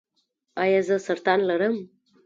ایا 0.63 0.81
زه 0.87 0.95
سرطان 1.05 1.39
لرم؟ 1.49 1.75